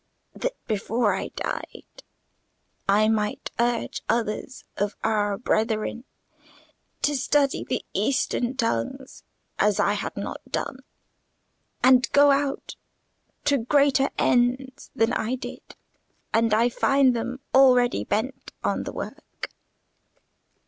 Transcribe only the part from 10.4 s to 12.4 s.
done, and go